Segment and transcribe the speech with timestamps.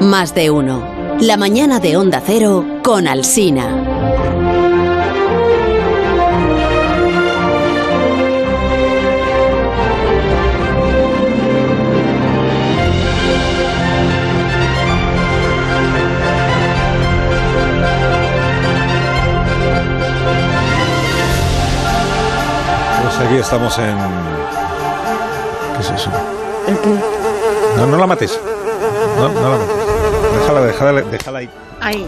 [0.00, 0.82] Más de uno.
[1.20, 3.68] La mañana de Onda Cero con Alsina.
[23.02, 23.98] Pues aquí estamos en.
[25.76, 26.10] ¿Qué es eso?
[26.66, 26.88] ¿El qué?
[27.76, 28.40] No, no la mates.
[29.18, 29.89] No, no la mates.
[30.52, 31.50] Déjala, déjala, déjala ahí.
[31.82, 32.06] Ay.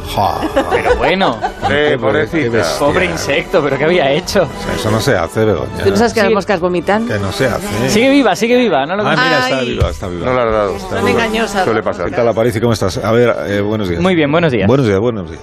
[0.70, 2.62] Pero bueno, Qué pobrecita.
[2.78, 4.42] pobre insecto, pero ¿qué había hecho?
[4.42, 5.82] O sea, eso no se hace, Begoña.
[5.82, 6.26] ¿Tú no sabes que Sí.
[6.26, 7.06] las moscas vomitan?
[7.08, 7.88] Que no se hace.
[7.88, 9.68] Sigue viva, sigue viva, no lo Ah, mira, está Ay.
[9.70, 10.26] viva, está viva.
[10.26, 10.78] No la has dado.
[10.78, 11.64] Son engañosas.
[11.64, 12.10] Suele pasar.
[12.10, 12.60] ¿Qué tal, Aparicio?
[12.60, 12.98] ¿Cómo estás?
[12.98, 14.00] A ver, eh, buenos días.
[14.02, 14.66] Muy bien, buenos días.
[14.66, 15.42] Buenos días, buenos días.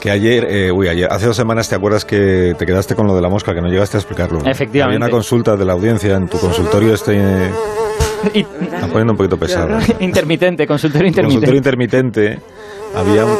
[0.00, 3.14] Que ayer, eh, uy, ayer, hace dos semanas, ¿te acuerdas que te quedaste con lo
[3.14, 4.38] de la mosca, que no llegaste a explicarlo?
[4.44, 4.96] Efectivamente.
[4.96, 7.16] Había una consulta de la audiencia en tu consultorio, este,
[8.34, 9.78] Y- están poniendo un poquito pesado.
[10.00, 11.22] intermitente, consultorio Tu intermitente.
[11.24, 12.38] consultorio intermitente,
[12.94, 13.36] había, un-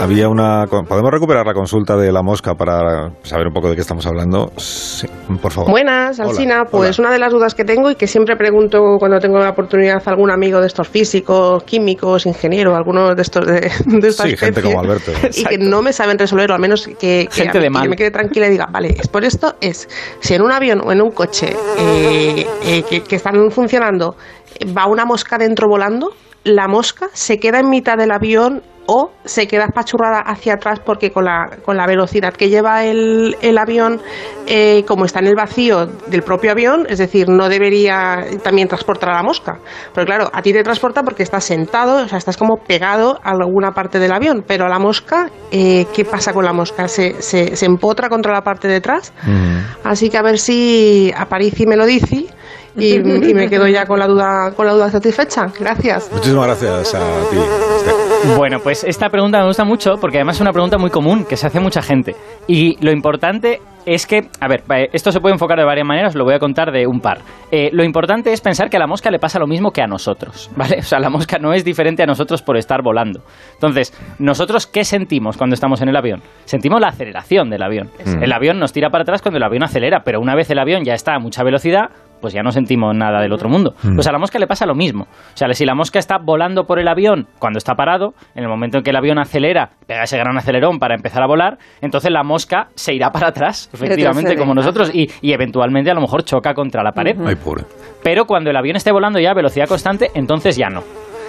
[0.00, 0.66] había una...
[0.66, 4.50] ¿Podemos recuperar la consulta de la mosca para saber un poco de qué estamos hablando?
[4.56, 5.06] Sí,
[5.42, 5.70] por favor.
[5.70, 6.64] Buenas, Hola, Alsina.
[6.70, 7.08] Pues hola.
[7.08, 10.10] una de las dudas que tengo y que siempre pregunto cuando tengo la oportunidad a
[10.10, 14.62] algún amigo de estos físicos, químicos, ingenieros, algunos de estos de, de esta Sí, gente
[14.62, 15.12] como Alberto.
[15.36, 16.94] Y que no me saben resolver, o al menos que,
[17.26, 17.88] que, Gente a de mal.
[17.88, 19.88] me quede tranquila y diga, vale, es por esto es,
[20.20, 24.16] si en un avión o en un coche eh, eh, que, que están funcionando
[24.76, 26.10] va una mosca dentro volando,
[26.44, 31.12] la mosca se queda en mitad del avión o se queda espachurrada hacia atrás porque
[31.12, 34.02] con la, con la velocidad que lleva el, el avión,
[34.48, 39.10] eh, como está en el vacío del propio avión, es decir, no debería también transportar
[39.10, 39.60] a la mosca.
[39.94, 43.30] Pero claro, a ti te transporta porque estás sentado, o sea, estás como pegado a
[43.30, 46.88] alguna parte del avión, pero a la mosca, eh, ¿qué pasa con la mosca?
[46.88, 49.12] ¿Se, se, se empotra contra la parte de atrás?
[49.22, 49.86] Mm.
[49.86, 52.26] Así que a ver si Aparici me lo dice
[52.76, 55.46] y, y me quedo ya con la duda con la duda satisfecha.
[55.58, 56.10] Gracias.
[56.12, 56.98] Muchísimas gracias a
[57.30, 57.36] ti.
[58.36, 61.36] Bueno, pues esta pregunta me gusta mucho porque además es una pregunta muy común que
[61.36, 62.14] se hace mucha gente.
[62.46, 66.14] Y lo importante es que, a ver, eh, esto se puede enfocar de varias maneras,
[66.14, 67.18] lo voy a contar de un par.
[67.50, 69.86] Eh, lo importante es pensar que a la mosca le pasa lo mismo que a
[69.86, 70.78] nosotros, ¿vale?
[70.80, 73.22] O sea, la mosca no es diferente a nosotros por estar volando.
[73.54, 76.22] Entonces, ¿nosotros qué sentimos cuando estamos en el avión?
[76.44, 77.90] Sentimos la aceleración del avión.
[78.04, 80.84] El avión nos tira para atrás cuando el avión acelera, pero una vez el avión
[80.84, 83.74] ya está a mucha velocidad, pues ya no sentimos nada del otro mundo.
[83.94, 85.04] Pues a la mosca le pasa lo mismo.
[85.04, 88.48] O sea, si la mosca está volando por el avión cuando está parado, en el
[88.48, 92.10] momento en que el avión acelera, pega ese gran acelerón para empezar a volar, entonces
[92.10, 96.24] la mosca se irá para atrás, efectivamente, como nosotros, y, y eventualmente a lo mejor
[96.24, 97.16] choca contra la pared.
[97.24, 97.64] Ay, pobre.
[98.02, 100.82] Pero cuando el avión esté volando ya a velocidad constante, entonces ya no.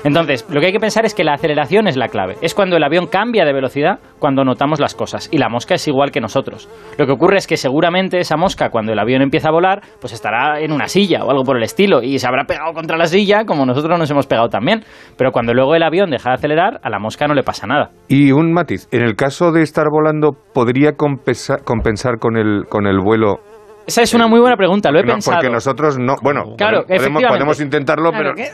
[0.03, 2.35] Entonces, lo que hay que pensar es que la aceleración es la clave.
[2.41, 5.29] Es cuando el avión cambia de velocidad cuando notamos las cosas.
[5.31, 6.69] Y la mosca es igual que nosotros.
[6.97, 10.13] Lo que ocurre es que seguramente esa mosca, cuando el avión empieza a volar, pues
[10.13, 12.01] estará en una silla o algo por el estilo.
[12.01, 14.83] Y se habrá pegado contra la silla como nosotros nos hemos pegado también.
[15.17, 17.91] Pero cuando luego el avión deja de acelerar, a la mosca no le pasa nada.
[18.07, 23.39] Y un matiz, en el caso de estar volando, ¿podría compensa- compensar con el vuelo?
[23.87, 25.37] Esa es una muy buena pregunta, lo he No, pensado.
[25.37, 26.15] porque nosotros no.
[26.21, 28.47] Bueno, Claro, podemos, podemos intentarlo, Claro, pero.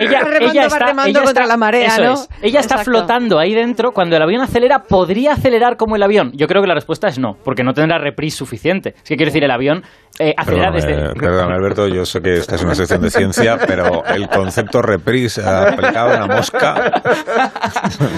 [0.00, 2.12] ella, ella está, remando ella contra está- la marea, ¿no?
[2.14, 2.28] es.
[2.42, 3.92] Ella está flotando ahí dentro.
[3.92, 6.32] Cuando el avión acelera, ¿podría acelerar como el avión?
[6.34, 8.94] Yo creo que la respuesta es no, porque no tendrá reprise suficiente.
[8.96, 9.82] Es que quiero decir, el avión
[10.18, 11.14] eh, acelera Perdóname, desde...
[11.20, 15.42] perdóname, Alberto, yo sé que esta es una sección de ciencia, pero el concepto reprise
[15.44, 17.02] aplicado en la mosca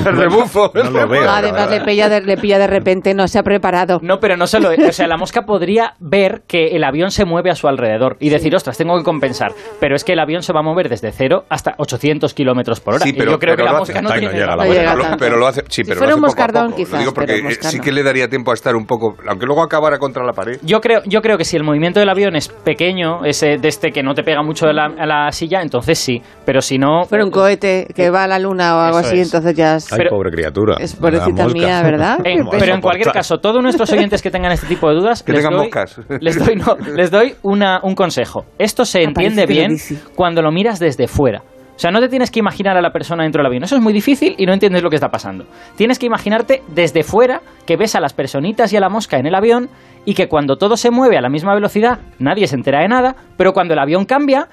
[0.07, 0.71] El rebufo.
[0.75, 1.31] no lo veo.
[1.31, 3.99] Además, le pilla, de, le pilla de repente, no se ha preparado.
[4.03, 6.16] No, pero no solo, o sea, la mosca podría ver
[6.47, 9.53] que el avión se mueve a su alrededor y decir, ostras, tengo que compensar.
[9.81, 12.95] Pero es que el avión se va a mover desde cero hasta 800 kilómetros por
[12.95, 13.05] hora.
[13.05, 14.33] Sí, Y pero- yo creo que pero la lo mosca hace- no tiene...
[14.35, 16.25] llega la No llega Pero lo- pero lo hace, sí, Si pero fuera lo un
[16.25, 18.55] hace a moscardón, quizás, Lo digo porque pero eh, sí que le daría tiempo a
[18.55, 20.59] estar un poco, aunque luego acabara contra la pared.
[20.63, 23.91] Yo creo, yo creo que si el movimiento del avión es pequeño, ese de este
[23.91, 26.21] que no te pega mucho a la, a la silla, entonces sí.
[26.45, 27.05] Pero si no...
[27.05, 29.27] Fuera un cohete que va a la luna o algo así, es.
[29.33, 29.93] entonces ya es...
[29.93, 30.77] Ay, Pero- pobre criatura.
[30.81, 32.19] Es pobrecita La mía, ¿verdad?
[32.25, 34.97] Eh, ¿Cómo vas pero en cualquier caso, todos nuestros oyentes que tengan este tipo de
[34.97, 35.96] dudas, Que tengan doy, moscas.
[36.21, 38.45] Les doy, no, les doy una, un consejo.
[38.59, 39.77] Esto se entiende bien
[40.15, 41.43] cuando lo miras desde fuera.
[41.77, 43.65] O sea, no te tienes que imaginar a la persona dentro del avión.
[43.65, 45.45] Eso es muy difícil y no entiendes lo que está pasando.
[45.77, 49.27] Tienes que imaginarte desde fuera que ves a las personitas y a la mosca en
[49.27, 49.69] el avión
[50.05, 53.17] y que cuando todo se mueve a la misma velocidad nadie se entera de nada,
[53.37, 54.49] pero cuando el avión cambia,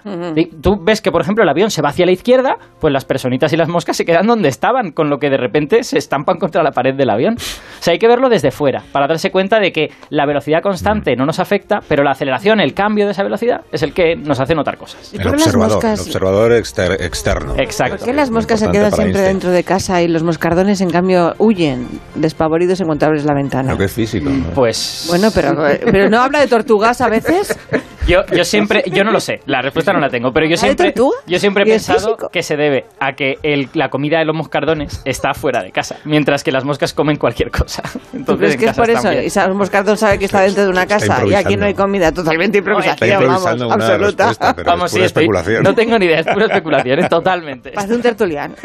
[0.62, 3.54] tú ves que por ejemplo el avión se va hacia la izquierda, pues las personitas
[3.54, 6.64] y las moscas se quedan donde estaban, con lo que de repente se estampan contra
[6.64, 7.36] la pared del avión.
[7.36, 11.16] O sea, hay que verlo desde fuera para darse cuenta de que la velocidad constante
[11.16, 14.40] no nos afecta, pero la aceleración, el cambio de esa velocidad es el que nos
[14.40, 15.14] hace notar cosas.
[15.14, 17.54] ¿Y El observador, moscas- el observador exter- externo.
[17.58, 17.98] Exacto.
[17.98, 19.28] ¿Por qué las moscas se quedan siempre Einstein.
[19.28, 23.68] dentro de casa y los moscardones, en cambio, huyen despavoridos en cuanto abres la ventana?
[23.68, 24.30] Creo que es físico.
[24.30, 24.52] ¿no?
[24.54, 25.56] Pues Bueno, pero,
[25.86, 27.58] pero no habla de tortugas a veces.
[28.08, 30.56] Yo, yo siempre, yo no lo sé, la respuesta no la tengo, pero yo ¿Ah,
[30.56, 30.94] de siempre,
[31.26, 34.26] yo siempre he ¿Y es pensado que se debe a que el- la comida de
[34.26, 37.82] los moscardones está fuera de casa, mientras que las moscas comen cualquier cosa.
[38.12, 39.10] ¿Tú Entonces, crees en que es por eso?
[39.10, 39.24] bien.
[39.24, 42.12] Y Sam Moscardón sabe que está dentro de una casa y aquí no hay comida.
[42.12, 44.54] Totalmente Está improvisación, vamos, absoluta.
[44.56, 45.64] pero Vamos, es sí, pura estoy- especulación.
[45.64, 47.08] no tengo ni idea, es pura especulación, ¿eh?
[47.10, 47.72] totalmente.
[47.72, 48.56] Parece un tertuliano.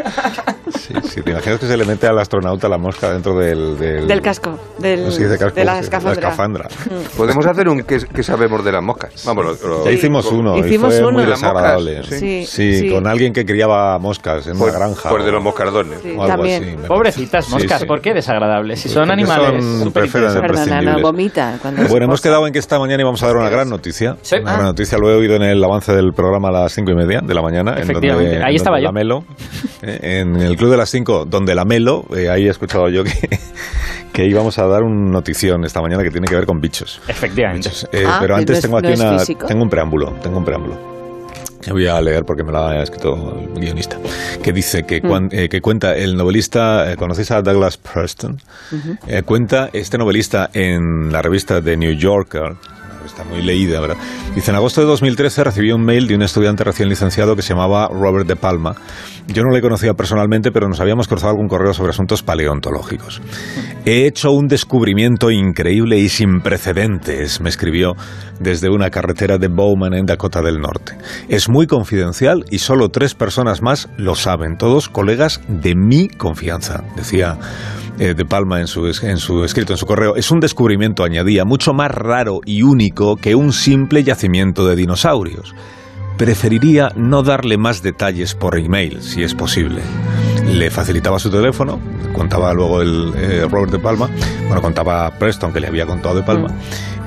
[0.71, 3.79] Sí, sí, te imaginas que se le mete al astronauta la mosca dentro del...
[3.79, 6.69] Del, Del casco, del, no sé si dice casco, de la escafandra.
[7.17, 9.27] Podemos hacer un que, que sabemos de las moscas.
[9.29, 11.19] Vamos, lo- lo- Ya hicimos uno Hicimos y fue uno.
[11.19, 12.03] muy desagradable.
[12.05, 12.91] Sí, Sí, sí.
[12.91, 15.11] con alguien que criaba moscas en pues, una granja.
[15.11, 16.01] pues de los moscardones.
[16.03, 16.65] Sí, o algo también.
[16.79, 17.87] así, Pobrecitas moscas, Sí, sí.
[17.87, 18.81] ¿por qué desagradables?
[18.81, 21.59] Si son animales son Perdona, no, vomita.
[21.89, 24.17] Bueno, hemos quedado en que esta mañana íbamos a dar una gran noticia.
[24.23, 24.37] Sí.
[24.41, 24.55] Una Ah.
[24.55, 27.21] gran noticia, lo he oído en el avance del programa a las cinco y media
[27.23, 27.73] de la mañana.
[27.75, 28.85] En Efectivamente, donde, ahí en estaba yo.
[28.87, 29.25] La Melo,
[29.83, 33.05] eh, en el Club de las Cinco, donde la Melo, eh, ahí he escuchado yo
[33.05, 33.13] que,
[34.13, 37.01] que íbamos a dar una notición esta mañana que tiene que ver con bichos.
[37.09, 37.69] Efectivamente.
[37.69, 37.89] Bichos.
[37.93, 39.47] Eh, Ah, pero ¿no antes es- tengo no aquí es una, físico?
[39.47, 40.99] tengo un preámbulo, tengo un preámbulo.
[41.61, 43.99] Que voy a leer porque me lo ha escrito el guionista.
[44.43, 48.41] Que dice que, cuan- eh, que cuenta el novelista, eh, ¿conocéis a Douglas Preston?
[49.09, 52.55] Eh, cuenta este novelista en la revista The New Yorker.
[53.09, 53.97] Está muy leída, ¿verdad?
[54.35, 57.55] Dice, en agosto de 2013 recibí un mail de un estudiante recién licenciado que se
[57.55, 58.77] llamaba Robert De Palma.
[59.27, 63.21] Yo no le conocía personalmente, pero nos habíamos cruzado algún correo sobre asuntos paleontológicos.
[63.85, 67.95] He hecho un descubrimiento increíble y sin precedentes, me escribió
[68.41, 70.97] desde una carretera de Bowman en Dakota del Norte.
[71.29, 76.85] Es muy confidencial y solo tres personas más lo saben, todos colegas de mi confianza,
[76.97, 77.39] decía
[77.99, 80.17] eh, De Palma en su, en su escrito, en su correo.
[80.17, 85.55] Es un descubrimiento, añadía, mucho más raro y único que un simple yacimiento de dinosaurios.
[86.17, 89.83] Preferiría no darle más detalles por email, si es posible.
[90.49, 91.79] Le facilitaba su teléfono,
[92.13, 94.09] contaba luego el eh, Robert de Palma,
[94.47, 96.49] bueno, contaba Preston, que le había contado de Palma,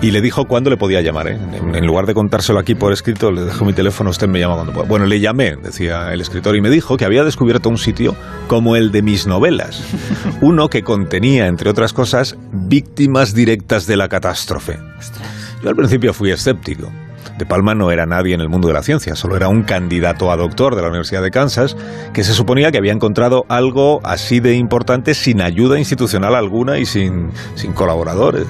[0.01, 1.27] y le dijo cuándo le podía llamar.
[1.27, 1.39] ¿eh?
[1.53, 4.55] En, en lugar de contárselo aquí por escrito, le dejo mi teléfono, usted me llama
[4.55, 4.87] cuando pueda.
[4.87, 8.15] Bueno, le llamé, decía el escritor, y me dijo que había descubierto un sitio
[8.47, 9.83] como el de mis novelas,
[10.41, 14.77] uno que contenía, entre otras cosas, víctimas directas de la catástrofe.
[15.63, 16.89] Yo al principio fui escéptico.
[17.41, 20.31] De Palma no era nadie en el mundo de la ciencia, solo era un candidato
[20.31, 21.75] a doctor de la Universidad de Kansas
[22.13, 26.85] que se suponía que había encontrado algo así de importante sin ayuda institucional alguna y
[26.85, 28.45] sin, sin colaboradores.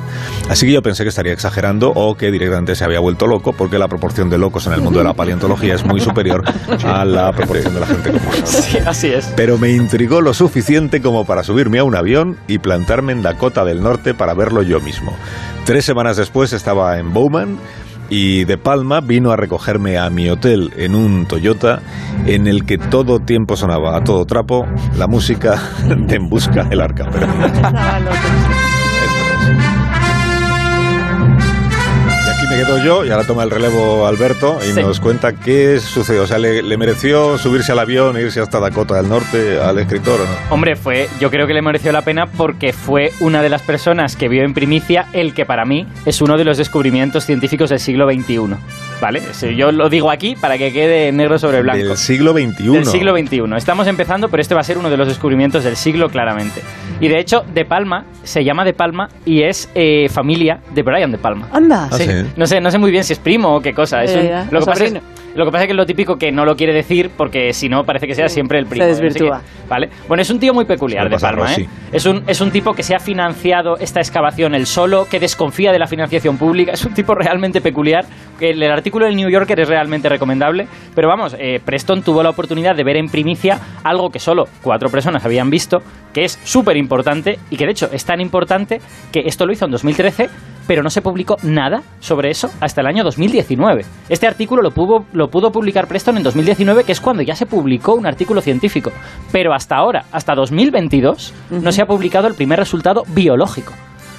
[0.50, 3.80] Así que yo pensé que estaría exagerando o que directamente se había vuelto loco porque
[3.80, 6.44] la proporción de locos en el mundo de la paleontología es muy superior
[6.84, 8.30] a la proporción de la gente común.
[8.44, 9.32] Sí, así es.
[9.38, 13.64] Pero me intrigó lo suficiente como para subirme a un avión y plantarme en Dakota
[13.64, 15.16] del Norte para verlo yo mismo.
[15.64, 17.58] Tres semanas después estaba en Bowman
[18.12, 21.82] y De Palma vino a recogerme a mi hotel en un Toyota
[22.26, 24.68] en el que todo tiempo sonaba a todo trapo
[24.98, 28.12] la música de En Busca del Arca Perdida.
[32.52, 34.82] Me quedo yo y ahora toma el relevo Alberto y Sí.
[34.82, 36.24] nos cuenta qué sucedió.
[36.24, 39.80] O sea, ¿le, le mereció subirse al avión e irse hasta Dakota del Norte al
[39.80, 40.54] escritor o no?
[40.54, 44.16] Hombre, fue, yo creo que le mereció la pena porque fue una de las personas
[44.16, 47.80] que vio en primicia el que para mí es uno de los descubrimientos científicos del
[47.80, 48.56] siglo XXI.
[49.02, 49.22] ¿Vale?
[49.58, 51.84] Yo lo digo aquí para que quede negro sobre blanco.
[51.88, 52.68] Del siglo XXI.
[52.72, 53.42] Del siglo XXI.
[53.58, 56.62] Estamos empezando, pero este va a ser uno de los descubrimientos del siglo claramente.
[57.00, 61.12] Y de hecho, De Palma se llama De Palma y es eh, familia de Brian
[61.12, 61.48] De Palma.
[61.52, 61.90] Anda.
[61.92, 62.06] Ah, sí.
[62.38, 64.04] No sé, no sé muy bien si es primo o qué cosa.
[64.04, 64.94] Es un- lo, que pasa es.
[65.36, 67.70] Lo que pasa es que es lo típico que no lo quiere decir porque si
[67.70, 68.86] no parece que sea siempre el se primo.
[68.86, 69.40] no sé desvirtúa.
[69.40, 69.68] qué.
[69.70, 69.90] ¿Vale?
[70.08, 71.68] Bueno, es un tío muy peculiar de Palma, ¿eh?
[71.92, 75.72] Es un, es un tipo que se ha financiado esta excavación él solo, que desconfía
[75.72, 76.72] de la financiación pública.
[76.82, 78.06] Es un tipo realmente peculiar.
[78.40, 80.68] que El, el artículo del New Yorker es realmente recomendable.
[80.96, 84.90] Pero vamos, eh, Preston tuvo la oportunidad de ver en primicia algo que solo cuatro
[84.90, 85.80] personas habían visto,
[86.14, 89.66] que es súper importante y que de hecho es tan importante que esto lo hizo
[89.66, 90.30] en 2013,
[90.68, 93.86] pero no se publicó nada sobre eso hasta el año 2019.
[94.10, 97.46] Este artículo lo pudo, lo pudo publicar Preston en 2019, que es cuando ya se
[97.46, 98.92] publicó un artículo científico.
[99.32, 103.74] Pero hasta ahora, hasta 2022, no se ha publicado el primer resultado biológico.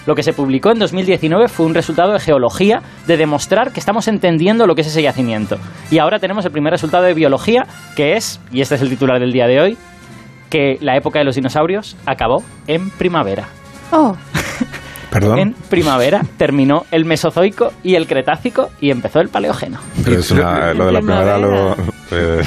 [0.06, 4.08] Lo que se publicó en 2019 fue un resultado de geología de demostrar que estamos
[4.08, 5.58] entendiendo lo que es ese yacimiento.
[5.90, 9.20] Y ahora tenemos el primer resultado de biología, que es, y este es el titular
[9.20, 9.78] del día de hoy,
[10.50, 13.46] que la época de los dinosaurios acabó en primavera.
[13.92, 14.16] Oh,
[15.22, 15.38] ¿Perdón?
[15.38, 19.78] En primavera terminó el Mesozoico y el Cretácico y empezó el Paleógeno.
[20.04, 21.72] Pero es una- lo de la primera lo...
[22.10, 22.42] eh,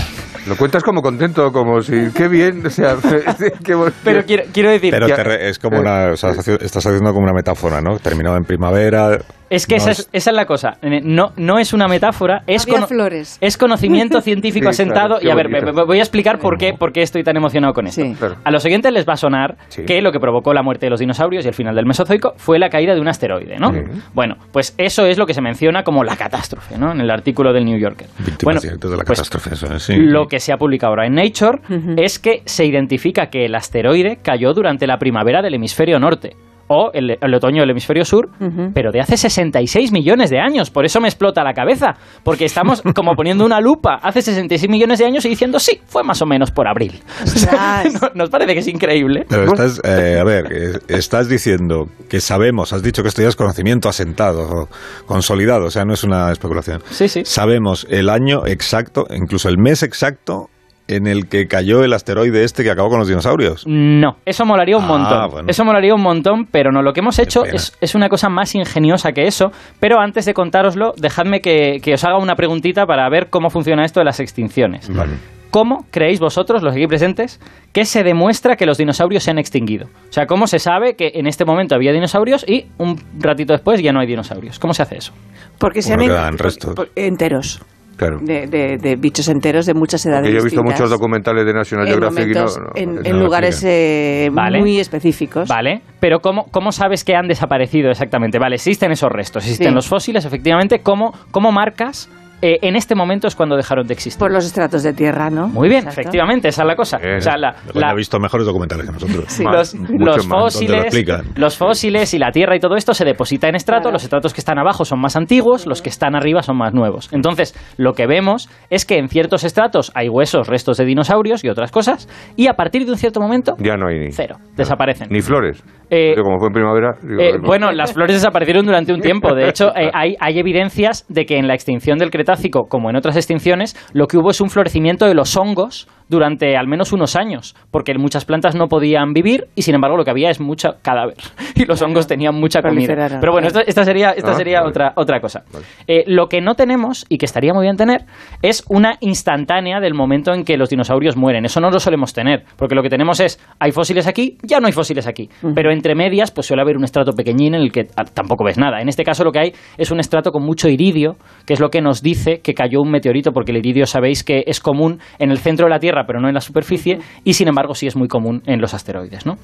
[0.47, 2.97] Lo cuentas como contento, como si, qué bien, o sea,
[3.63, 6.11] qué Pero quiero, quiero decir, pero Ya- te re- es como eh, una...
[6.11, 7.97] o sea, estás haciendo como una metáfora, ¿no?
[7.97, 9.17] Terminado en primavera...
[9.55, 10.77] Es que No esa, es- es, esa es la cosa.
[10.81, 13.37] Eh, No, no es una metáfora, es, flores.
[13.41, 15.19] es conocimiento científico Sí, asentado.
[15.19, 17.37] claro, y a ver, me- me- voy a explicar por qué, por qué estoy tan
[17.37, 18.01] emocionado con esto.
[18.01, 18.15] Sí.
[18.17, 18.35] Claro.
[18.43, 19.83] A los oyentes les va a sonar Sí.
[19.85, 22.59] que lo que provocó la muerte de los dinosaurios y el final del Mesozoico fue
[22.59, 23.71] la caída de un asteroide, ¿no?
[23.73, 23.79] Sí.
[24.13, 26.91] Bueno, pues eso es lo que se menciona como la catástrofe, ¿no?
[26.91, 28.07] En el artículo del New Yorker.
[28.19, 29.95] Víctimas Bueno, de la pues, catástrofe, eso es, sí.
[29.95, 31.59] lo que se ha publicado ahora en Nature
[31.97, 36.35] es que se identifica que el asteroide cayó durante la primavera del hemisferio norte
[36.67, 38.29] o el, el otoño del hemisferio sur,
[38.73, 40.69] pero de hace 66 millones de años.
[40.71, 41.93] Por eso me explota la cabeza,
[42.23, 46.03] porque estamos como poniendo una lupa hace 66 millones de años y diciendo, sí, fue
[46.03, 46.99] más o menos por abril.
[47.23, 48.01] Ostras.
[48.01, 49.25] ¿No- ¿Nos parece que es increíble?
[49.29, 53.27] Pero estás, eh, a ver, eh, estás diciendo que sabemos, has dicho que esto ya
[53.29, 54.69] es conocimiento asentado, o
[55.05, 56.81] consolidado, o sea, no es una especulación.
[56.89, 57.21] Sí, sí.
[57.25, 60.49] Sabemos el año exacto, incluso el mes exacto
[60.87, 63.63] en el que cayó el asteroide este que acabó con los dinosaurios.
[63.67, 65.31] No, eso molaría un Ah, montón.
[65.31, 65.47] bueno.
[65.49, 68.53] Eso molaría un montón, pero no, lo que hemos hecho es, es una cosa más
[68.55, 69.51] ingeniosa que eso.
[69.79, 73.83] Pero antes de contároslo, dejadme que, que os haga una preguntita para ver cómo funciona
[73.83, 74.87] esto de las extinciones.
[74.93, 75.13] Vale.
[75.51, 77.39] ¿Cómo creéis vosotros, los aquí presentes,
[77.71, 79.87] que se demuestra que los dinosaurios se han extinguido?
[80.09, 83.81] O sea, ¿cómo se sabe que en este momento había dinosaurios y un ratito después
[83.81, 84.59] ya no hay dinosaurios?
[84.59, 85.13] ¿Cómo se hace eso?
[85.57, 86.75] Porque se Bueno, han quedan restos.
[86.95, 87.61] enteros.
[87.97, 88.17] Claro.
[88.21, 90.79] De, de- de bichos enteros de muchas edades Que yo he visto distintas.
[90.81, 93.63] muchos documentales de National en, Geographic y no- momentos- no- en, no en lo lugares
[93.65, 94.59] eh, Vale.
[94.59, 95.47] muy específicos.
[95.47, 98.37] Vale, pero ¿cómo, ¿cómo sabes que han desaparecido exactamente?
[98.39, 99.73] Vale, existen esos restos, existen Sí.
[99.73, 100.79] los fósiles, efectivamente.
[100.83, 102.09] ¿Cómo, cómo marcas
[102.53, 104.19] eh, en este momento es cuando dejaron de existir?
[104.19, 105.47] Por los estratos de tierra, ¿no?
[105.47, 106.01] Muy bien, Exacto.
[106.01, 106.97] efectivamente, esa es la cosa.
[106.97, 107.15] Bien.
[107.17, 109.25] O sea, la, la- ha visto mejores documentales que nosotros.
[109.35, 109.43] Sí.
[109.43, 112.75] Más, los, mucho los más, donde lo fósiles, los fósiles y la tierra y todo
[112.75, 113.83] esto se deposita en estrato.
[113.83, 113.93] Claro.
[113.93, 117.09] Los estratos que están abajo son más antiguos, los que están arriba son más nuevos.
[117.11, 121.49] Entonces, lo que vemos es que en ciertos estratos hay huesos, restos de dinosaurios y
[121.49, 124.11] otras cosas, y a partir de un cierto momento, Ya no hay ni.
[124.11, 125.07] cero, desaparecen.
[125.09, 125.63] Ni flores.
[125.89, 126.93] Eh, como fue en primavera.
[127.01, 127.47] digo, Eh, no.
[127.47, 129.33] bueno, las flores desaparecieron durante un tiempo.
[129.35, 132.95] De hecho, eh, hay, hay evidencias de que en la extinción del Cretácico, como en
[132.95, 137.15] otras extinciones, lo que hubo es un florecimiento de los hongos durante al menos unos
[137.15, 140.73] años, porque muchas plantas no podían vivir y sin embargo lo que había es mucha
[140.83, 141.15] cadáver
[141.55, 143.17] y los hongos tenían mucha comida.
[143.19, 144.69] Pero bueno, esta, esta sería, esta Ah, sería vale.
[144.69, 145.43] otra, otra cosa.
[145.87, 148.01] Eh, lo que no tenemos y que estaría muy bien tener
[148.43, 151.43] es una instantánea del momento en que los dinosaurios mueren.
[151.45, 154.67] Eso no lo solemos tener, porque lo que tenemos es, hay fósiles aquí, ya no
[154.67, 155.29] hay fósiles aquí.
[155.55, 158.57] Pero entre medias, pues suele haber un estrato pequeñín en el que ah, tampoco ves
[158.57, 158.81] nada.
[158.81, 161.69] En este caso lo que hay es un estrato con mucho iridio, que es lo
[161.69, 165.31] que nos dice que cayó un meteorito, porque el iridio sabéis que es común en
[165.31, 167.95] el centro de la Tierra, pero no en la superficie, y sin embargo sí es
[167.95, 169.35] muy común en los asteroides, ¿no?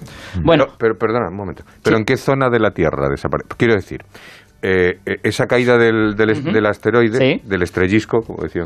[0.43, 1.63] Bueno, Pero, pero, perdona, un momento.
[1.83, 3.49] ¿Pero en qué zona de la Tierra desaparece?
[3.57, 4.01] Quiero decir,
[4.61, 7.41] eh, eh, esa caída del, del, asteroide, Sí.
[7.47, 8.63] del estrellisco, como decía,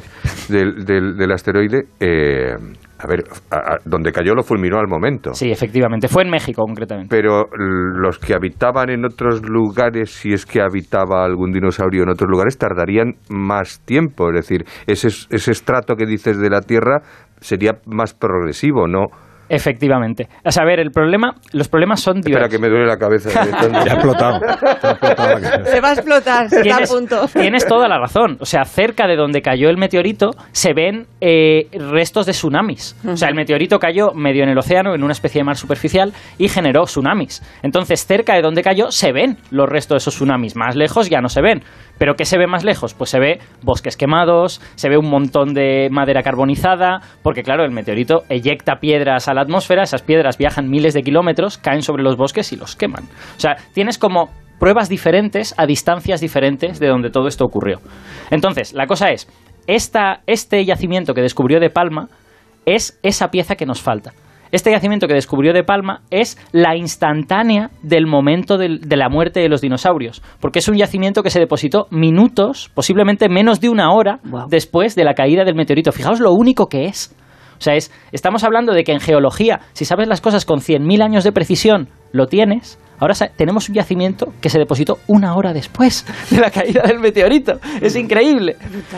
[0.49, 2.53] del, del, del asteroide, eh,
[2.97, 5.33] a ver, a- a- donde cayó lo fulminó al momento.
[5.33, 7.07] sí, efectivamente, fue en México concretamente.
[7.15, 12.29] Pero los que habitaban en otros lugares, si es que habitaba algún dinosaurio en otros
[12.29, 14.29] lugares, tardarían más tiempo.
[14.29, 17.01] Es decir, ese, ese estrato que dices de la Tierra
[17.39, 19.05] sería más progresivo, ¿no?
[19.49, 20.27] Efectivamente.
[20.43, 22.51] O sea, a ver, el problema, los problemas son Espera, diversos.
[22.51, 23.29] que me duele la cabeza.
[23.85, 24.39] Ya ha explotado.
[24.41, 25.71] Ya ha explotado la cabeza.
[25.71, 27.27] Se va a explotar, se está a Tienes, punto.
[27.33, 28.37] tienes toda la razón.
[28.39, 32.95] O sea, cerca de donde cayó el meteorito se ven eh, restos de tsunamis.
[33.07, 36.13] O sea, el meteorito cayó medio en el océano, en una especie de mar superficial,
[36.37, 37.41] y generó tsunamis.
[37.63, 40.55] Entonces, cerca de donde cayó se ven los restos de esos tsunamis.
[40.55, 41.63] Más lejos ya no se ven.
[41.97, 42.93] ¿Pero qué se ve más lejos?
[42.93, 47.71] Pues se ve bosques quemados, se ve un montón de madera carbonizada, porque claro, el
[47.71, 52.17] meteorito eyecta piedras a la atmósfera, esas piedras viajan miles de kilómetros, caen sobre los
[52.17, 53.03] bosques y los queman.
[53.03, 57.79] O sea, tienes como pruebas diferentes a distancias diferentes de donde todo esto ocurrió.
[58.31, 59.27] Entonces, la cosa es,
[59.67, 62.07] esta, este yacimiento que descubrió De Palma
[62.65, 64.13] es esa pieza que nos falta.
[64.51, 69.49] Este yacimiento que descubrió De Palma es la instantánea del momento de la muerte de
[69.49, 74.19] los dinosaurios, porque es un yacimiento que se depositó minutos, posiblemente menos de una hora,
[74.47, 75.91] después de la caída del meteorito.
[75.91, 77.13] Fijaos lo único que es.
[77.57, 81.03] O sea, es, estamos hablando de que en geología, si sabes las cosas con 100.000
[81.03, 82.79] años de precisión, lo tienes.
[82.99, 87.59] Ahora tenemos un yacimiento que se depositó una hora después de la caída del meteorito.
[87.81, 88.55] Es increíble.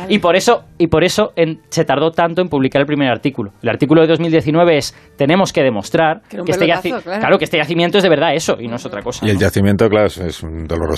[0.09, 3.51] Y por eso, y por eso en- se tardó tanto en publicar el primer artículo.
[3.61, 7.37] El artículo de 2019 es, tenemos que demostrar Que este, pelotazo, yaci- claro.
[7.37, 9.25] que este yacimiento es de verdad eso y no es otra cosa.
[9.25, 9.41] Y el ¿no?
[9.41, 10.41] yacimiento, claro, es, es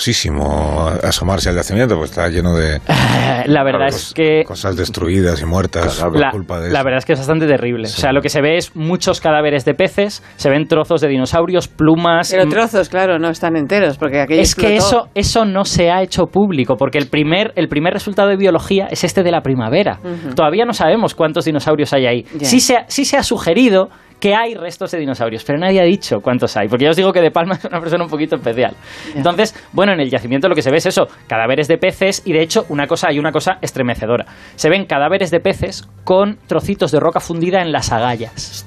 [0.04, 2.80] dolorosísimo asomarse al yacimiento, pues está lleno de Eh,
[3.46, 4.44] La verdad es que...
[4.46, 7.86] cosas destruidas y muertas por la, culpa de la verdad es que es bastante terrible.
[7.88, 7.94] Sí.
[7.98, 11.08] O sea, lo que se ve es muchos cadáveres de peces, se ven trozos de
[11.08, 12.30] dinosaurios, plumas.
[12.30, 16.02] Pero trozos, claro, no están enteros, porque aquello Es que eso, eso no se ha
[16.02, 19.98] hecho público, porque el primer, el primer resultado de biología es este de la primavera.
[20.34, 22.24] Todavía no sabemos cuántos dinosaurios hay ahí.
[22.42, 23.88] Sí, se ha, sí se ha sugerido
[24.20, 27.12] que hay restos de dinosaurios, pero nadie ha dicho cuántos hay, porque ya os digo
[27.12, 28.76] que De Palma es una persona un poquito especial.
[29.14, 32.32] Entonces, bueno, en el yacimiento lo que se ve es eso, cadáveres de peces y
[32.32, 34.26] de hecho una cosa hay una cosa estremecedora.
[34.56, 38.64] Se ven cadáveres de peces con trocitos de roca fundida en las agallas.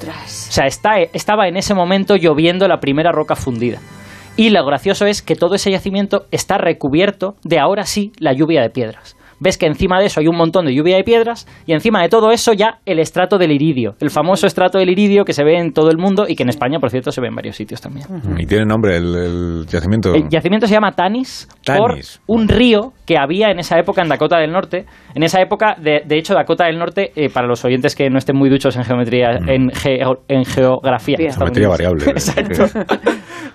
[0.49, 3.79] O sea, está, estaba en ese momento lloviendo la primera roca fundida.
[4.35, 8.61] Y lo gracioso es que todo ese yacimiento está recubierto de ahora sí la lluvia
[8.61, 9.15] de piedras.
[9.39, 12.07] Ves que encima de eso hay un montón de lluvia de piedras y encima de
[12.07, 15.57] todo eso ya el estrato del iridio, el famoso estrato del iridio que se ve
[15.59, 17.81] en todo el mundo y que en España, por cierto, se ve en varios sitios
[17.81, 18.07] también.
[18.37, 20.13] Y tiene nombre el, el yacimiento.
[20.13, 22.21] El yacimiento se llama Tanis, por Tanis.
[22.25, 24.85] un río que había en esa época en Dakota del Norte.
[25.13, 28.17] En esa época, de, de hecho, Dakota del Norte, eh, para los oyentes que no
[28.19, 31.17] estén muy duchos en geometría, en, geo- en geografía.
[31.35, 32.05] Geometría variable.
[32.11, 32.63] Exacto.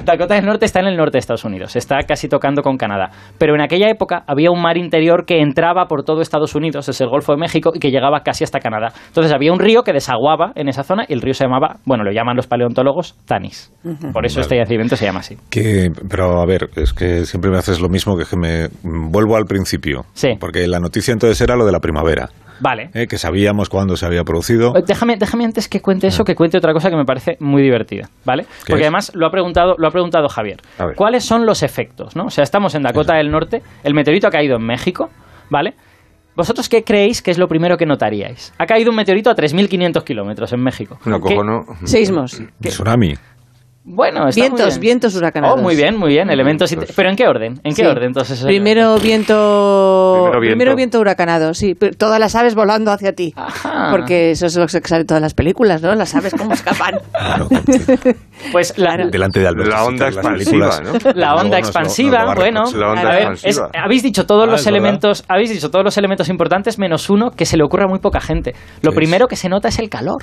[0.04, 3.10] Dakota del Norte está en el norte de Estados Unidos, está casi tocando con Canadá.
[3.38, 7.00] Pero en aquella época había un mar interior que entraba por todo Estados Unidos, es
[7.00, 8.88] el Golfo de México, y que llegaba casi hasta Canadá.
[9.08, 12.04] Entonces había un río que desaguaba en esa zona y el río se llamaba, bueno,
[12.04, 13.72] lo llaman los paleontólogos Tanis.
[14.12, 15.36] Por eso este yacimiento se llama así.
[15.50, 19.36] Que, pero a ver, es que siempre me haces lo mismo que, que me vuelvo
[19.36, 20.04] al principio.
[20.12, 20.30] Sí.
[20.38, 22.28] Porque la noticia entonces era lo de la primavera,
[22.60, 22.90] Vale.
[22.94, 23.06] ¿eh?
[23.06, 24.74] que sabíamos cuándo se había producido.
[24.76, 27.62] Eh, Déjame, déjame antes que cuente eso, que cuente otra cosa que me parece muy
[27.62, 28.46] divertida, ¿vale?
[28.60, 28.86] Porque es?
[28.86, 30.60] además lo ha preguntado, lo ha preguntado Javier.
[30.78, 30.96] A ver.
[30.96, 32.16] ¿Cuáles son los efectos?
[32.16, 32.26] ¿no?
[32.26, 35.10] O sea, estamos en Dakota del Norte, el meteorito ha caído en México,
[35.50, 35.74] ¿vale?
[36.36, 38.52] ¿Vosotros qué creéis que es lo primero que notaríais?
[38.58, 40.96] Ha caído un meteorito a 3.500 kilómetros en México.
[41.04, 41.64] No, ¿Qué- cojo, no.
[41.84, 42.40] Seismos.
[42.62, 43.14] Tsunami.
[43.90, 44.80] Bueno, está muy Vientos, bien.
[44.80, 45.58] vientos huracanados.
[45.58, 46.28] Oh, muy bien, muy bien.
[46.28, 46.70] Elementos.
[46.70, 46.94] Vientos.
[46.94, 47.54] ¿Pero en qué orden?
[47.64, 47.86] ¿En qué Sí.
[47.86, 48.42] orden entonces?
[48.44, 50.56] Primero viento, Primero viento.
[50.56, 51.74] primero viento huracanado, sí.
[51.74, 53.32] Pero Todas las aves volando hacia ti.
[53.34, 53.88] Ajá.
[53.90, 55.94] Porque eso es lo que sale en todas las películas, ¿no?
[55.94, 56.96] Las aves cómo escapan.
[57.12, 57.48] Claro,
[58.52, 59.70] Pues la, delante de Alberto.
[59.70, 60.80] La onda expansiva.
[60.80, 60.92] ¿no?
[61.14, 62.78] La onda expansiva, bueno, reconocer.
[62.78, 63.70] La onda a ver, expansiva.
[63.74, 64.78] es- habéis dicho todos Ah, los verdad.
[64.78, 67.98] elementos, habéis dicho todos los elementos importantes menos uno que se le ocurre a muy
[67.98, 68.54] poca gente.
[68.82, 70.22] Lo ¿Qué primero que se nota es el calor.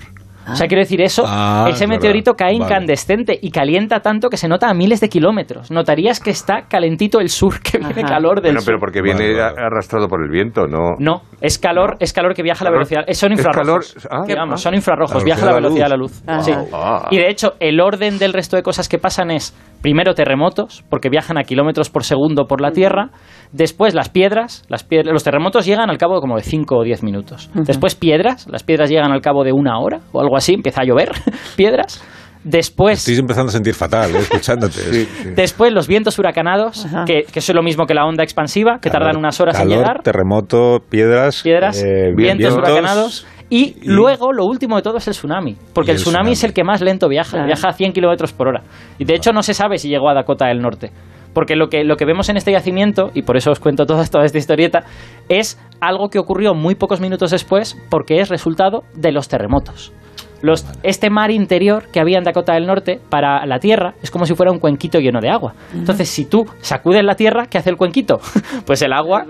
[0.52, 2.66] O sea, quiero decir, eso, Ah, ese es meteorito cae Vale.
[2.66, 5.72] incandescente y calienta tanto que se nota a miles de kilómetros.
[5.72, 8.14] Notarías que está calentito el sur, que viene Ajá.
[8.16, 8.66] calor del Bueno, sur.
[8.68, 9.62] pero porque viene Vale, vale.
[9.62, 10.96] a- arrastrado por el viento, ¿no?
[11.00, 13.02] No, es calor, es calor que viaja a la velocidad.
[13.14, 13.94] Son es infrarrojos.
[13.96, 14.64] calor- ah, Digamos, ah.
[14.64, 16.24] son infrarrojos, La viaja a la velocidad de de la luz.
[16.42, 16.52] Sí.
[16.74, 17.08] Ah.
[17.12, 21.10] Y de hecho, el orden del resto de cosas que pasan es, primero terremotos, porque
[21.10, 23.10] viajan a kilómetros por segundo por la Tierra,
[23.52, 26.84] después las piedras, las pied- los terremotos llegan al cabo de como de 5 o
[26.84, 27.50] 10 minutos.
[27.54, 30.86] Después piedras, las piedras llegan al cabo de una hora o algo así, empieza a
[30.86, 31.12] llover
[31.56, 32.04] piedras.
[32.44, 33.00] Después...
[33.00, 34.20] Estoy empezando a sentir fatal, ¿eh?
[34.20, 34.80] escuchándote.
[34.92, 35.30] Sí, sí.
[35.36, 38.92] Después los vientos huracanados, que, que eso es lo mismo que la onda expansiva, que
[38.92, 41.42] tardan unas horas en llegar terremoto, piedras.
[41.42, 43.26] piedras, eh, vientos, huracanados.
[43.50, 45.56] Y, y- luego, lo último de todo es el tsunami.
[45.74, 46.32] Porque el el tsunami, tsunami.
[46.34, 47.32] es el que más lento viaja.
[47.32, 47.46] Claro.
[47.48, 48.62] Viaja a 100 kilómetros por hora.
[49.00, 50.92] Y de hecho, no se sabe si llegó a Dakota del Norte.
[51.34, 54.06] Porque lo que, lo que vemos en este yacimiento, y por eso os cuento toda,
[54.06, 54.84] toda esta historieta,
[55.30, 59.92] es algo que ocurrió muy pocos minutos después, porque es resultado de los terremotos.
[60.42, 64.26] Los, este mar interior que había en Dakota del Norte para la Tierra es como
[64.26, 65.54] si fuera un cuenquito lleno de agua.
[65.74, 68.20] Entonces, si tú sacudes la Tierra, ¿qué hace el cuenquito?
[68.66, 69.26] Pues el agua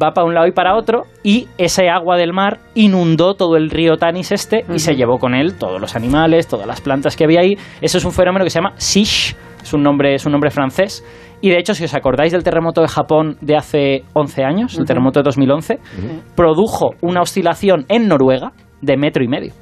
[0.00, 3.70] va para un lado y para otro y ese agua del mar inundó todo el
[3.70, 7.24] río Tanis este y se llevó con él todos los animales, todas las plantas que
[7.24, 7.56] había ahí.
[7.80, 11.04] Eso es un fenómeno que se llama Sish, es un nombre, es un nombre francés.
[11.40, 14.84] Y de hecho, si os acordáis del terremoto de Japón de hace 11 años, el
[14.84, 15.78] terremoto de 2011,
[16.34, 19.52] produjo una oscilación en Noruega de metro y medio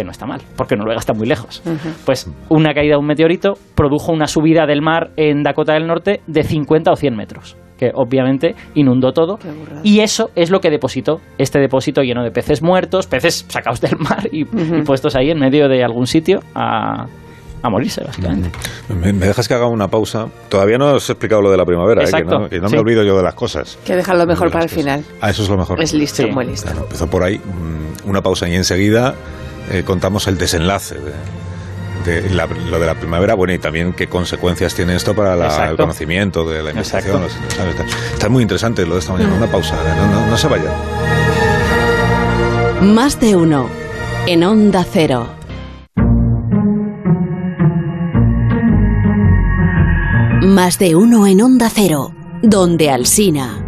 [0.00, 1.62] que no está mal, porque Noruega está muy lejos.
[2.06, 6.20] Pues una caída de un meteorito produjo una subida del mar en Dakota del Norte
[6.26, 9.38] de 50 o 100 metros, que obviamente inundó todo.
[9.82, 13.98] Y eso es lo que depositó este depósito lleno de peces muertos, peces sacados del
[13.98, 17.04] mar y, y puestos ahí en medio de algún sitio a,
[17.62, 18.50] a morirse, básicamente.
[18.88, 20.26] ¿Me, me dejas que haga una pausa?
[20.48, 22.04] Todavía no os he explicado lo de la primavera, ¿eh?
[22.04, 22.74] que Exacto, no, que no sí.
[22.74, 23.78] me olvido yo de las cosas.
[23.84, 25.00] Que dejarlo mejor para el final.
[25.02, 25.18] cosas.
[25.20, 25.82] Ah, eso es lo mejor.
[25.82, 26.30] Es listo, Sí.
[26.30, 26.68] muy listo.
[26.70, 29.14] Claro, empezó por ahí, mm, una pausa y enseguida
[29.70, 30.96] eh, contamos el desenlace
[32.04, 35.36] de, de la- lo de la primavera, bueno, y también qué consecuencias tiene esto para
[35.36, 37.22] la- el conocimiento de la investigación.
[37.24, 39.34] Está, está muy interesante lo de esta mañana.
[39.34, 40.72] Una pausa, no, no- no se vayan.
[42.94, 43.68] Más de uno.
[44.26, 45.28] En Onda Cero.
[50.42, 52.12] Más de uno en Onda Cero.
[52.42, 53.66] Donde Alsina.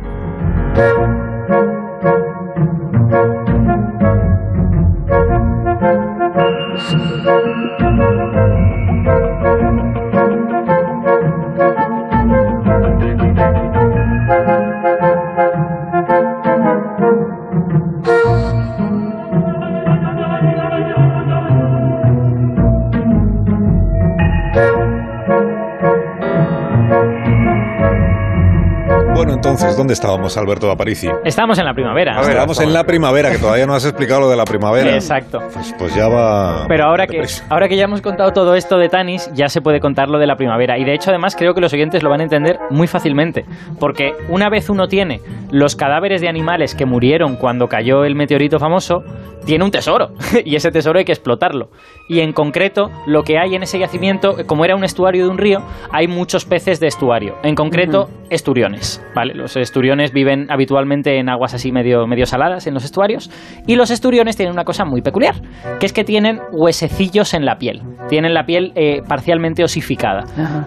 [29.31, 31.09] Entonces, ¿dónde estábamos, Alberto Aparici?
[31.25, 32.15] Estamos en la primavera.
[32.15, 34.95] A ver, Estábamos en la primavera, que todavía no has explicado lo de la primavera.
[34.95, 35.41] Exacto.
[35.53, 36.67] Pues, pues ya va.
[36.67, 39.81] Pero ahora que, ahora que ya hemos contado todo esto de Tanis, ya se puede
[39.81, 40.79] contar lo de la primavera.
[40.79, 43.45] Y de hecho, además, creo que los oyentes lo van a entender muy fácilmente.
[43.79, 48.59] Porque una vez uno tiene los cadáveres de animales que murieron cuando cayó el meteorito
[48.59, 49.05] famoso,
[49.45, 50.11] tiene un tesoro.
[50.45, 51.71] y ese tesoro hay que explotarlo.
[52.09, 55.39] Y en concreto, lo que hay en ese yacimiento, como era un estuario de un
[55.39, 57.37] río, hay muchos peces de estuario.
[57.43, 59.05] En concreto, esturiones.
[59.15, 59.35] ¿vale?
[59.35, 63.31] Los esturiones viven habitualmente en aguas así medio, medio saladas, en los estuarios.
[63.67, 65.35] Y los esturiones tienen una cosa muy peculiar,
[65.79, 67.83] que es que tienen huesecillos en la piel.
[68.09, 70.25] Tienen la piel eh, parcialmente osificada.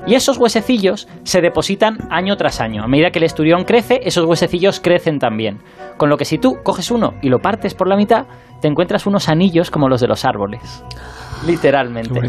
[0.08, 2.84] Y esos huesecillos se depositan año tras año.
[2.84, 5.60] A medida que el esturión crece, esos huesecillos crecen también.
[5.98, 8.26] Con lo que si tú coges uno y lo partes por la mitad,
[8.66, 10.84] te encuentras unos anillos como los de los árboles.
[11.46, 12.20] Literalmente.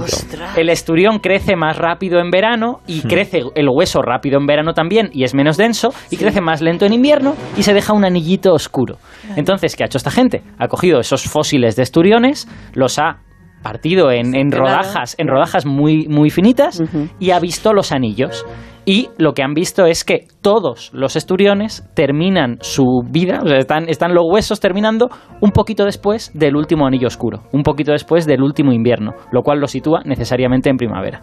[0.55, 5.09] El esturión crece más rápido en verano y crece el hueso rápido en verano también
[5.15, 8.53] y es menos denso y crece más lento en invierno y se deja un anillito
[8.53, 8.99] oscuro.
[9.35, 10.43] Entonces, ¿qué ha hecho esta gente?
[10.59, 13.21] Ha cogido esos fósiles de esturiones, los ha
[13.67, 16.81] partido en, en rodajas, en rodajas muy, muy finitas
[17.19, 18.47] y ha visto los anillos.
[18.89, 23.59] Y lo que han visto es que todos los esturiones terminan su vida, o sea,
[23.59, 25.09] están, están los huesos terminando
[25.41, 29.59] un poquito después del último anillo oscuro, un poquito después del último invierno, lo cual
[29.59, 31.21] lo sitúa necesariamente en primavera.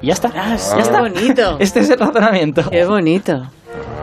[0.00, 0.28] Y ya está.
[0.28, 1.00] Ostras, ya está.
[1.02, 1.56] bonito.
[1.60, 2.70] Este es el razonamiento.
[2.70, 3.42] Qué bonito.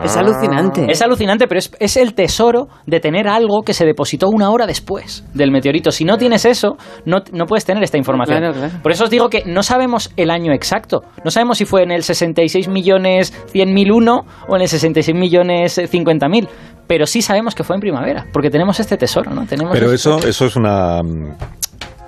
[0.04, 0.86] Es alucinante.
[0.90, 4.66] Es alucinante, pero es, es el tesoro de tener algo que se depositó una hora
[4.66, 5.90] después del meteorito.
[5.90, 8.38] Si no tienes eso, no, no puedes tener esta información.
[8.38, 8.72] Claro, claro.
[8.82, 11.02] Por eso os digo que no sabemos el año exacto.
[11.24, 15.16] No sabemos si fue en el 66 millones 100 mil uno o en el 66
[15.16, 16.48] millones 50 mil.
[16.86, 19.46] Pero sí sabemos que fue en primavera, porque tenemos este tesoro, ¿no?
[19.46, 21.32] Tenemos Pero este- eso, eso es una mm,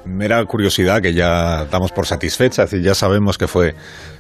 [0.05, 3.75] mera curiosidad que ya damos por satisfecha, es decir, ya sabemos que fue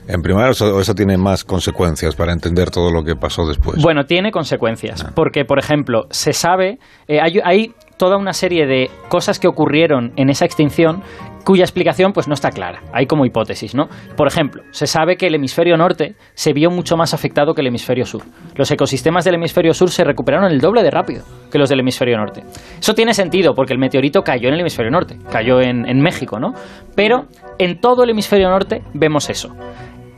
[0.09, 3.81] en primavera, eso, o eso tiene más consecuencias para entender todo lo que pasó después.
[3.83, 5.12] Bueno, tiene consecuencias, Ah.
[5.14, 10.12] porque, por ejemplo, se sabe, eh, hay, hay toda una serie de cosas que ocurrieron
[10.16, 11.03] en esa extinción
[11.45, 12.83] cuya explicación pues no está clara.
[12.92, 13.88] Hay como hipótesis, ¿no?
[14.16, 17.69] Por ejemplo, se sabe que el hemisferio norte se vio mucho más afectado que el
[17.69, 18.23] hemisferio sur.
[18.57, 22.19] Los ecosistemas del hemisferio sur se recuperaron el doble de rápido que los del hemisferio
[22.19, 22.42] norte.
[22.81, 26.40] Eso tiene sentido porque el meteorito cayó en el hemisferio norte, cayó en, en México,
[26.40, 26.53] ¿no?
[26.97, 27.27] Pero
[27.59, 29.55] en todo el hemisferio norte vemos eso.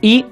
[0.01, 0.25] Y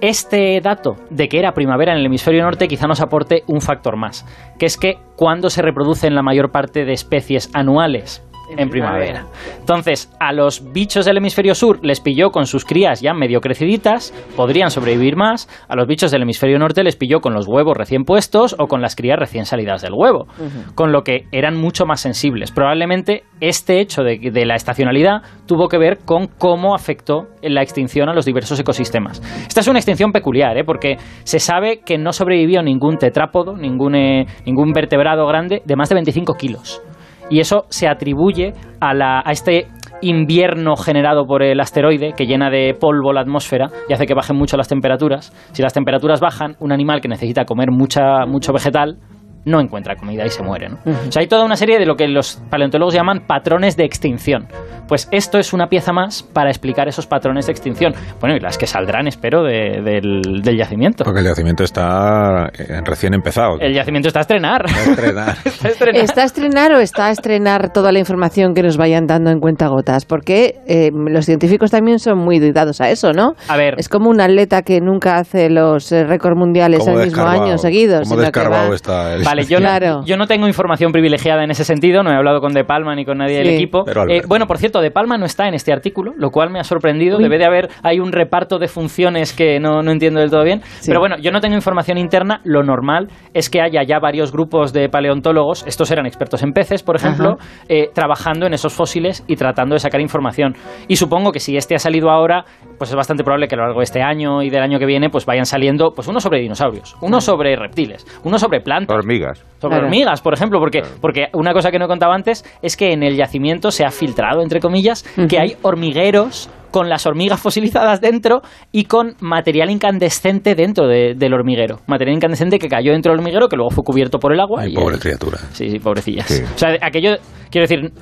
[0.00, 3.96] este dato de que era primavera en el hemisferio norte quizá nos aporte un factor
[3.96, 4.24] más,
[4.58, 9.26] que es que cuando se reproducen la mayor parte de especies anuales En en primavera.
[9.58, 14.12] Entonces, a los bichos del hemisferio sur les pilló con sus crías ya medio creciditas,
[14.36, 15.48] podrían sobrevivir más.
[15.68, 18.80] A los bichos del hemisferio norte les pilló con los huevos recién puestos o con
[18.80, 20.26] las crías recién salidas del huevo,
[20.74, 22.52] con lo que eran mucho más sensibles.
[22.52, 28.08] Probablemente este hecho de, de la estacionalidad tuvo que ver con cómo afectó la extinción
[28.08, 29.20] a los diversos ecosistemas.
[29.46, 30.64] Esta es una extinción peculiar, ¿eh?
[30.64, 35.88] porque se sabe que no sobrevivió ningún tetrápodo, ningún, eh, ningún vertebrado grande de más
[35.88, 36.82] de 25 kilos.
[37.30, 39.66] Y eso se atribuye a, la, a este
[40.00, 44.36] invierno generado por el asteroide que llena de polvo la atmósfera y hace que bajen
[44.36, 45.32] mucho las temperaturas.
[45.52, 48.98] Si las temperaturas bajan, un animal que necesita comer mucha, mucho vegetal
[49.44, 50.68] no encuentra comida y se muere.
[50.68, 50.76] ¿no?
[51.08, 54.46] O sea, hay toda una serie de lo que los paleontólogos llaman patrones de extinción.
[54.88, 57.94] Pues esto es una pieza más para explicar esos patrones de extinción.
[58.20, 61.04] Bueno, y las que saldrán, espero, de- del, del yacimiento.
[61.04, 63.58] Porque el yacimiento está eh, recién empezado.
[63.60, 64.64] El yacimiento está a estrenar.
[64.66, 65.36] Va a estrenar.
[65.44, 66.02] Está a estrenar.
[66.04, 69.40] ¿Está a estrenar o está a estrenar toda la información que nos vayan dando en
[69.40, 70.04] cuentagotas?
[70.06, 73.34] Porque eh, los científicos también son muy dados a eso, ¿no?
[73.48, 73.74] A ver.
[73.78, 77.58] Es como un atleta que nunca hace los eh, récords mundiales ¿Cómo el mismo año
[77.58, 78.08] seguidos.
[78.08, 79.98] ¿Cómo descarbado está el- Vale, yo, Claro.
[79.98, 82.94] no, yo no tengo información privilegiada en ese sentido, no he hablado con De Palma
[82.94, 83.84] ni con nadie del equipo.
[84.08, 86.64] Eh, bueno, por cierto, De Palma no está en este artículo, lo cual me ha
[86.64, 87.18] sorprendido.
[87.18, 87.22] Uy.
[87.22, 90.60] Debe de haber, hay un reparto de funciones que no, no entiendo del todo bien.
[90.62, 90.88] Sí.
[90.90, 94.72] Pero bueno, yo no tengo información interna, lo normal es que haya ya varios grupos
[94.72, 97.36] de paleontólogos, estos eran expertos en peces, por ejemplo,
[97.68, 100.54] eh, trabajando en esos fósiles y tratando de sacar información.
[100.88, 102.44] Y supongo que si este ha salido ahora,
[102.78, 104.86] pues es bastante probable que a lo largo de este año y del año que
[104.86, 108.96] viene, pues vayan saliendo, pues uno sobre dinosaurios, uno sobre reptiles, uno sobre plantas.
[108.96, 109.17] Hormigas.
[109.60, 109.86] Sobre Claro.
[109.86, 113.02] hormigas, por ejemplo, porque, porque una cosa que no he contado antes es que en
[113.02, 118.42] el yacimiento se ha filtrado, entre comillas, que hay hormigueros con las hormigas fosilizadas dentro
[118.72, 121.80] y con material incandescente dentro de- del hormiguero.
[121.86, 124.62] Material incandescente que cayó dentro del hormiguero, que luego fue cubierto por el agua.
[124.62, 125.38] Ay, y pobre criatura.
[125.52, 126.26] Sí, sí, pobrecillas.
[126.26, 126.42] Sí.
[126.54, 127.16] O sea, aquello,
[127.50, 127.92] quiero decir,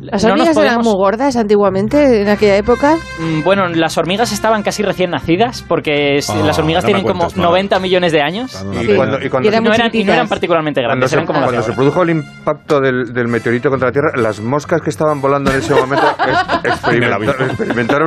[0.00, 2.96] ¿Las no hormigas eran muy gordas antiguamente, en aquella época?
[3.18, 7.20] Mm, Bueno, las hormigas estaban casi recién nacidas porque Oh, las hormigas no tienen como
[7.20, 7.46] cuentes más.
[7.46, 8.60] 90 millones de años.
[8.62, 8.96] Una Y pena.
[8.96, 10.14] cuando, y cuando Y se- eran no, eran, y no chiquititas.
[10.16, 13.70] eran particularmente Cuando, grandes, se, como las cuando se produjo el impacto del, del meteorito
[13.70, 16.04] contra la Tierra, las moscas que estaban volando en ese momento
[16.64, 16.82] ex-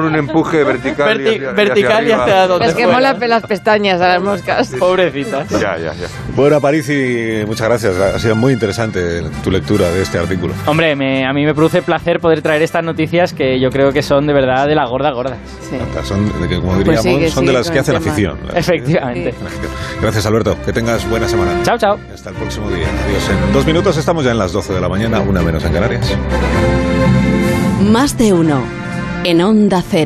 [0.06, 2.24] un empuje vertical, Verti- y hacia, vertical y arriba.
[2.24, 4.70] hacia donde Les quemó la- las pestañas a las moscas.
[4.80, 5.50] Pobrecitas.
[5.50, 6.08] Ya, ya, ya.
[6.36, 7.96] Bueno, París, y muchas gracias.
[7.98, 10.54] Ha sido muy interesante tu lectura de este artículo.
[10.66, 14.02] Hombre, me- a mí me produce placer poder traer estas noticias que yo creo que
[14.04, 15.38] son de verdad de la gorda gorda.
[15.70, 15.78] Sí.
[16.04, 18.38] Son, de que, como Pues diríamos, sigue, son de las que hacen afición.
[18.56, 19.34] Efectivamente.
[20.02, 20.58] Gracias, Alberto.
[20.66, 21.52] Que tengas buena semana.
[21.64, 21.98] Chao, chao.
[22.14, 22.88] Hasta el próximo día.
[23.06, 23.30] Adiós.
[23.48, 26.14] En dos minutos estamos ya en las 12 de la mañana, una menos en Canarias.
[27.92, 28.62] Más de uno.
[29.24, 29.88] En Onda Cero.